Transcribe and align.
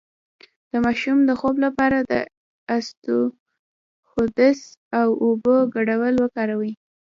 د 0.71 0.73
ماشوم 0.85 1.17
د 1.25 1.31
خوب 1.39 1.55
لپاره 1.65 1.97
د 2.11 2.13
اسطوخودوس 2.75 4.61
او 4.99 5.07
اوبو 5.25 5.55
ګډول 5.75 6.13
وکاروئ 6.19 6.71